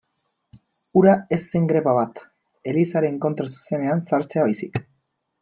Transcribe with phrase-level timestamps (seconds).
[1.01, 2.21] Hura ez zen greba bat,
[2.73, 4.83] Elizaren kontra zuzenean sartzea baizik.